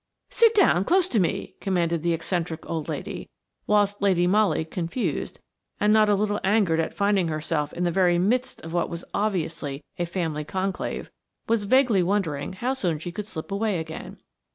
[0.31, 3.29] "Sit down close to me," commanded the eccentric old lady,
[3.67, 5.39] whilst Lady Molly, confused,
[5.79, 9.05] and not a little angered at finding herself in the very midst of what was
[9.13, 11.11] obviously a family conclave,
[11.47, 14.17] was vaguely wondering how soon she could slip away again.